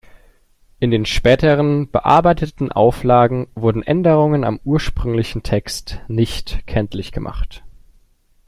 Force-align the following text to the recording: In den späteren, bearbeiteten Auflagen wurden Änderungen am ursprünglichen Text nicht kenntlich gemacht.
In 0.79 0.89
den 0.89 1.05
späteren, 1.05 1.87
bearbeiteten 1.91 2.71
Auflagen 2.71 3.45
wurden 3.53 3.83
Änderungen 3.83 4.43
am 4.43 4.59
ursprünglichen 4.63 5.43
Text 5.43 5.99
nicht 6.07 6.65
kenntlich 6.65 7.11
gemacht. 7.11 7.63